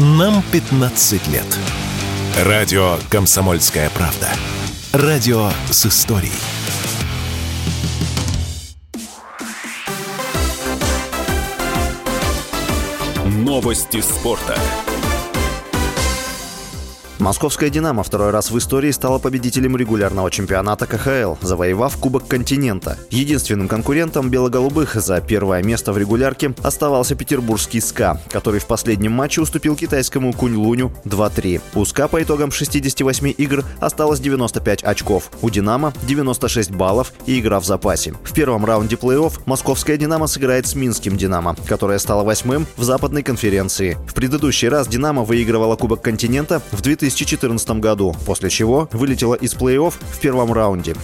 Нам 0.00 0.44
15 0.52 1.26
лет. 1.26 1.58
Радио 2.44 2.98
«Комсомольская 3.10 3.90
правда». 3.90 4.28
Радио 4.92 5.50
с 5.72 5.86
историей. 5.86 6.30
Новости 13.24 14.00
спорта. 14.00 14.56
Московская 17.18 17.68
«Динамо» 17.68 18.04
второй 18.04 18.30
раз 18.30 18.52
в 18.52 18.58
истории 18.58 18.92
стала 18.92 19.18
победителем 19.18 19.76
регулярного 19.76 20.30
чемпионата 20.30 20.86
КХЛ, 20.86 21.34
завоевав 21.44 21.96
Кубок 21.96 22.28
континента. 22.28 22.96
Единственным 23.10 23.66
конкурентом 23.66 24.30
белоголубых 24.30 24.94
за 24.94 25.20
первое 25.20 25.60
место 25.64 25.92
в 25.92 25.98
регулярке 25.98 26.54
оставался 26.62 27.16
петербургский 27.16 27.80
СКА, 27.80 28.20
который 28.30 28.60
в 28.60 28.66
последнем 28.66 29.12
матче 29.12 29.40
уступил 29.40 29.74
китайскому 29.74 30.32
Кунь-Луню 30.32 30.92
2-3. 31.06 31.60
У 31.74 31.84
СКА 31.84 32.06
по 32.06 32.22
итогам 32.22 32.52
68 32.52 33.34
игр 33.36 33.64
осталось 33.80 34.20
95 34.20 34.84
очков, 34.84 35.32
у 35.42 35.50
«Динамо» 35.50 35.92
96 36.06 36.70
баллов 36.70 37.12
и 37.26 37.40
игра 37.40 37.58
в 37.58 37.64
запасе. 37.64 38.14
В 38.22 38.32
первом 38.32 38.64
раунде 38.64 38.94
плей-офф 38.94 39.40
московская 39.44 39.96
«Динамо» 39.96 40.28
сыграет 40.28 40.68
с 40.68 40.76
минским 40.76 41.16
«Динамо», 41.16 41.56
которое 41.66 41.98
стало 41.98 42.22
восьмым 42.22 42.68
в 42.76 42.84
западной 42.84 43.24
конференции. 43.24 43.98
В 44.06 44.14
предыдущий 44.14 44.68
раз 44.68 44.86
«Динамо» 44.86 45.24
выигрывала 45.24 45.74
Кубок 45.74 46.00
континента 46.00 46.62
в 46.70 46.80
2000 46.80 47.07
2014 47.14 47.70
году, 47.80 48.14
после 48.26 48.50
чего 48.50 48.88
вылетела 48.92 49.34
из 49.34 49.54
плей-офф 49.54 49.92
в 49.92 50.20
первом 50.20 50.52
раунде. 50.52 50.94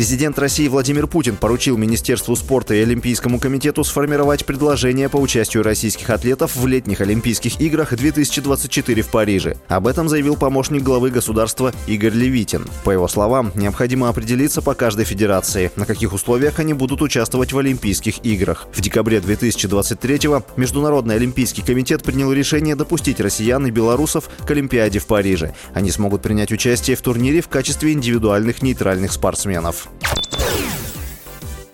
Президент 0.00 0.38
России 0.38 0.66
Владимир 0.66 1.06
Путин 1.06 1.36
поручил 1.36 1.76
Министерству 1.76 2.34
спорта 2.34 2.72
и 2.72 2.80
Олимпийскому 2.80 3.38
комитету 3.38 3.84
сформировать 3.84 4.46
предложение 4.46 5.10
по 5.10 5.18
участию 5.18 5.62
российских 5.62 6.08
атлетов 6.08 6.56
в 6.56 6.66
летних 6.66 7.02
Олимпийских 7.02 7.60
играх 7.60 7.94
2024 7.94 9.02
в 9.02 9.08
Париже. 9.08 9.58
Об 9.68 9.86
этом 9.86 10.08
заявил 10.08 10.36
помощник 10.36 10.82
главы 10.82 11.10
государства 11.10 11.74
Игорь 11.86 12.14
Левитин. 12.14 12.66
По 12.82 12.92
его 12.92 13.08
словам, 13.08 13.52
необходимо 13.54 14.08
определиться 14.08 14.62
по 14.62 14.72
каждой 14.72 15.04
федерации, 15.04 15.70
на 15.76 15.84
каких 15.84 16.14
условиях 16.14 16.58
они 16.60 16.72
будут 16.72 17.02
участвовать 17.02 17.52
в 17.52 17.58
Олимпийских 17.58 18.24
играх. 18.24 18.68
В 18.72 18.80
декабре 18.80 19.18
2023-го 19.18 20.46
Международный 20.56 21.16
Олимпийский 21.16 21.60
комитет 21.60 22.02
принял 22.04 22.32
решение 22.32 22.74
допустить 22.74 23.20
россиян 23.20 23.66
и 23.66 23.70
белорусов 23.70 24.30
к 24.46 24.50
Олимпиаде 24.50 24.98
в 24.98 25.04
Париже. 25.04 25.54
Они 25.74 25.90
смогут 25.90 26.22
принять 26.22 26.52
участие 26.52 26.96
в 26.96 27.02
турнире 27.02 27.42
в 27.42 27.48
качестве 27.48 27.92
индивидуальных 27.92 28.62
нейтральных 28.62 29.12
спортсменов. 29.12 29.89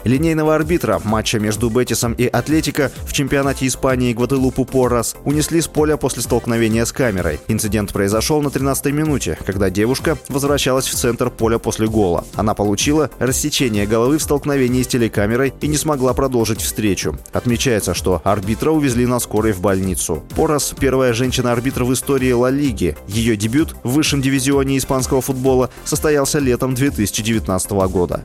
Линейного 0.06 0.54
арбитра 0.54 1.00
матча 1.02 1.40
между 1.40 1.68
Бетисом 1.68 2.12
и 2.12 2.26
Атлетико 2.26 2.92
в 3.06 3.12
чемпионате 3.12 3.66
Испании 3.66 4.12
Гваделупу 4.12 4.64
Поррас 4.64 5.16
унесли 5.24 5.60
с 5.60 5.66
поля 5.66 5.96
после 5.96 6.22
столкновения 6.22 6.84
с 6.84 6.92
камерой. 6.92 7.40
Инцидент 7.48 7.92
произошел 7.92 8.40
на 8.40 8.48
13-й 8.48 8.92
минуте, 8.92 9.36
когда 9.44 9.68
девушка 9.68 10.16
возвращалась 10.28 10.86
в 10.86 10.94
центр 10.94 11.28
поля 11.28 11.58
после 11.58 11.88
гола. 11.88 12.24
Она 12.36 12.54
получила 12.54 13.10
рассечение 13.18 13.84
головы 13.86 14.18
в 14.18 14.22
столкновении 14.22 14.84
с 14.84 14.86
телекамерой 14.86 15.52
и 15.60 15.66
не 15.66 15.76
смогла 15.76 16.14
продолжить 16.14 16.60
встречу. 16.60 17.18
Отмечается, 17.32 17.92
что 17.92 18.22
арбитра 18.22 18.70
увезли 18.70 19.06
на 19.06 19.18
скорой 19.18 19.52
в 19.52 19.60
больницу. 19.60 20.22
Поррас– 20.36 20.72
первая 20.78 21.14
женщина-арбитр 21.14 21.82
в 21.82 21.92
истории 21.92 22.30
Ла 22.30 22.50
Лиги. 22.50 22.96
Ее 23.08 23.36
дебют 23.36 23.74
в 23.82 23.90
высшем 23.90 24.22
дивизионе 24.22 24.78
испанского 24.78 25.20
футбола 25.20 25.68
состоялся 25.84 26.38
летом 26.38 26.76
2019 26.76 27.70
года. 27.90 28.24